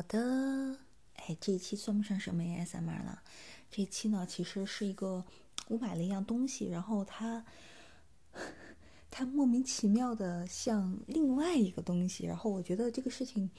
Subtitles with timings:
[0.00, 0.78] 好的，
[1.16, 3.22] 哎，这一期算不上什么 ASMR 了。
[3.70, 5.22] 这一期呢，其实是一个
[5.68, 7.44] 我买了一样东西，然后它
[9.10, 13.50] 它莫名其妙的像另外一个东西，然后我觉得这个事情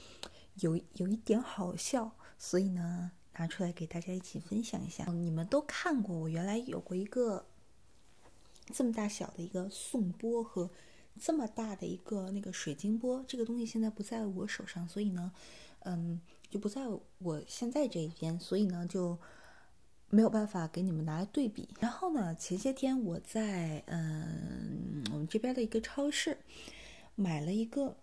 [0.56, 5.04] 有有一点好笑，所以呢，拿出来给大家一起分享一下。
[5.12, 7.46] 你们都看过，我原来有过一个
[8.74, 10.68] 这么大小的一个颂钵和。
[11.20, 15.30] 这么大的一个那个水晶钵，这个东西现在不在我手上，所以呢，
[15.84, 16.82] 嗯，就不在
[17.18, 19.18] 我现在这一边，所以呢就
[20.08, 21.68] 没有办法给你们拿来对比。
[21.80, 26.38] 然后呢，前些天我在嗯我们这边的一个超市
[27.14, 27.96] 买了一个，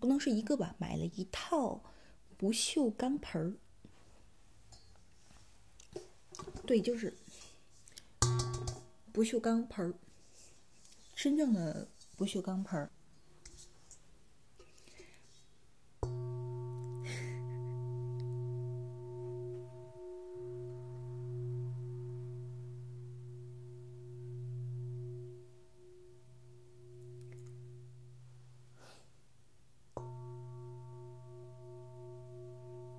[0.00, 1.82] 不能是一个吧，买了一套
[2.36, 3.54] 不锈钢盆儿，
[6.66, 7.16] 对，就是
[9.12, 9.94] 不锈钢盆儿，
[11.14, 11.88] 真正的。
[12.18, 12.90] 不锈钢盆儿，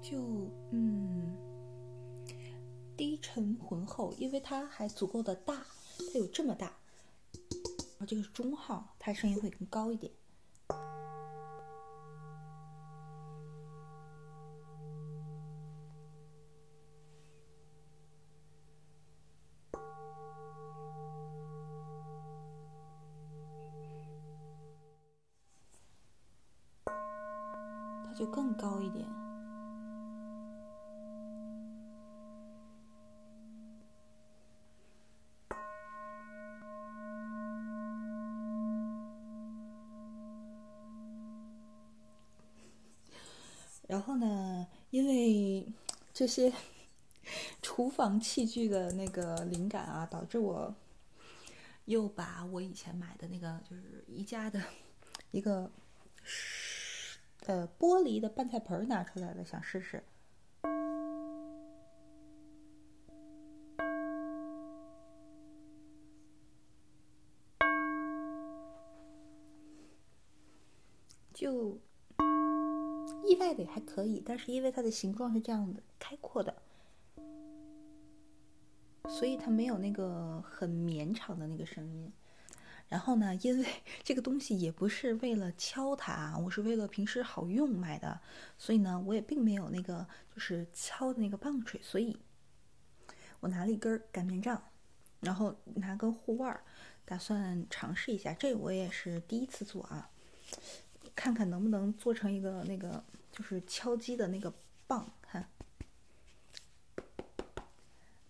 [0.09, 0.21] 就
[0.71, 1.35] 嗯，
[2.95, 6.67] 低沉浑厚，因为它还足够的大，它有这么大。
[6.67, 10.09] 然后这个是中号，它声音会更高一点。
[28.05, 29.05] 它就更高一点。
[43.87, 45.65] 然后呢，因为
[46.13, 46.53] 这些
[47.61, 50.75] 厨房器具的那个灵感啊，导致我
[51.85, 54.61] 又把我以前买的那个就是宜家的
[55.31, 55.71] 一个
[57.45, 60.03] 呃玻璃的拌菜盆拿出来了，想试试。
[73.27, 76.55] 意外的也还可以，但是因为它的形状是这样的开阔的，
[79.09, 82.09] 所以它没有那个很绵长的那个声音。
[82.87, 83.67] 然后呢，因为
[84.01, 88.21] 这个东西也不是为了敲它，我是为了平时好用买的，
[88.57, 92.17] 所以呢，我也并没有那个就是敲的那个棒槌，所以
[93.41, 94.63] 我拿了一根擀面杖，
[95.19, 96.57] 然后拿根护腕，
[97.03, 98.33] 打算尝试一下。
[98.33, 100.09] 这我也是第一次做啊，
[101.13, 103.03] 看看能不能做成一个那个。
[103.37, 104.51] 就是敲击的那个
[104.87, 105.47] 棒，看，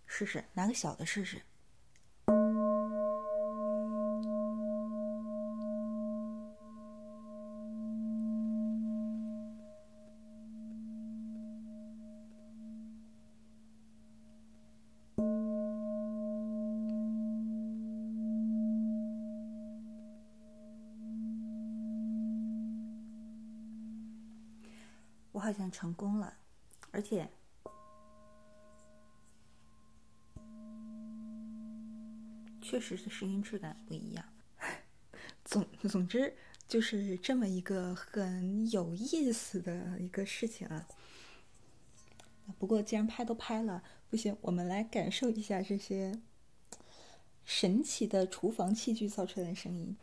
[0.06, 1.42] 试试拿个小的试试。
[25.48, 26.38] 好像成功了，
[26.92, 27.30] 而且
[32.62, 34.26] 确实是声音质感不一样。
[35.46, 36.36] 总总之
[36.68, 40.86] 就是这么一个很有意思的一个事情啊。
[42.60, 46.20] 不过既然拍都拍了，不行，我们来感受一下这些
[47.46, 49.96] 神奇的厨房器具造出来的声音。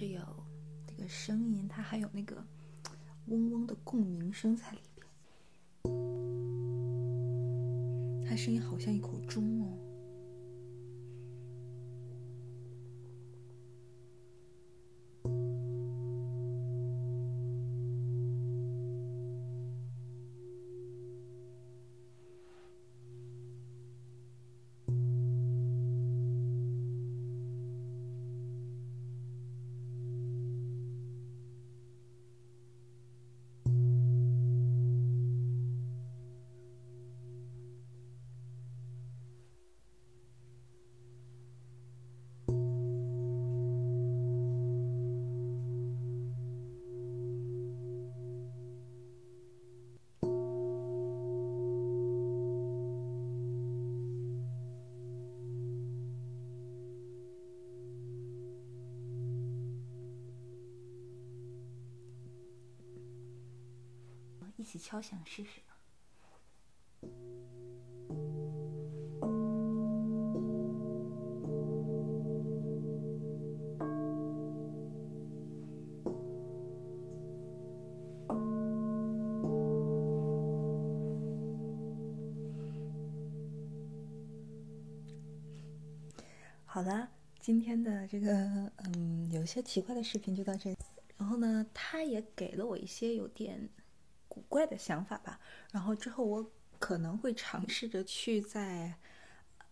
[0.00, 0.20] 是有
[0.86, 2.42] 这个声音，它还有那个
[3.26, 5.06] 嗡嗡的共鸣声在里边。
[8.26, 9.89] 它声音好像一口钟哦。
[64.60, 65.62] 一起敲响试试。
[86.66, 87.08] 好了，
[87.40, 90.76] 今天的这个嗯，有些奇怪的视频就到这里。
[91.16, 93.70] 然后呢，他也给了我一些有点。
[94.50, 98.92] 怪的想法吧，然后之后我可能会尝试着去在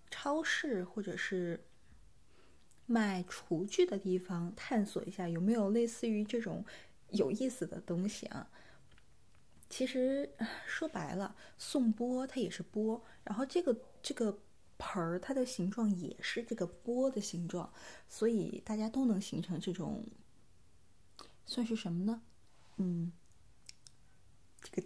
[0.09, 1.67] 超市或者是
[2.87, 6.65] 卖厨具的地方探索一下，有没有类似于这种
[7.11, 8.49] 有意思的东西啊？
[9.69, 10.31] 其实
[10.65, 14.39] 说白了，送钵它也是钵，然后这个这个
[14.79, 17.71] 盆儿它的形状也是这个钵的形状，
[18.09, 20.07] 所以大家都能形成这种
[21.45, 22.23] 算是什么呢？
[22.77, 23.13] 嗯。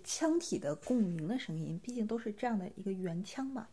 [0.02, 3.68] 腔体的共鸣的声音，毕竟都是这样的一个原腔嘛。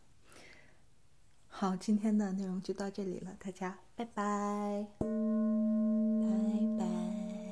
[1.48, 5.06] 好，今天的内容就到这里了，大家拜拜拜，
[6.78, 7.49] 拜。